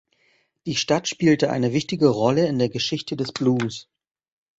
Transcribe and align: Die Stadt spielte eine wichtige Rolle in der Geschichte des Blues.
Die 0.65 0.75
Stadt 0.75 1.07
spielte 1.07 1.51
eine 1.51 1.73
wichtige 1.73 2.07
Rolle 2.07 2.47
in 2.47 2.57
der 2.57 2.69
Geschichte 2.69 3.15
des 3.15 3.31
Blues. 3.31 3.87